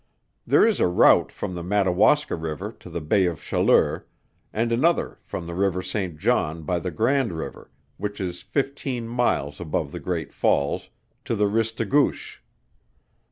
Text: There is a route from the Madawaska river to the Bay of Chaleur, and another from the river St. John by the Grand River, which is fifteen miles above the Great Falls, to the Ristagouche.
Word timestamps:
There 0.47 0.65
is 0.65 0.79
a 0.79 0.87
route 0.87 1.31
from 1.31 1.53
the 1.53 1.61
Madawaska 1.61 2.35
river 2.35 2.71
to 2.79 2.89
the 2.89 3.01
Bay 3.01 3.27
of 3.27 3.39
Chaleur, 3.39 4.07
and 4.51 4.71
another 4.71 5.19
from 5.21 5.45
the 5.45 5.53
river 5.53 5.83
St. 5.83 6.17
John 6.17 6.63
by 6.63 6.79
the 6.79 6.89
Grand 6.89 7.31
River, 7.33 7.69
which 7.97 8.19
is 8.19 8.41
fifteen 8.41 9.07
miles 9.07 9.59
above 9.59 9.91
the 9.91 9.99
Great 9.99 10.33
Falls, 10.33 10.89
to 11.25 11.35
the 11.35 11.45
Ristagouche. 11.45 12.39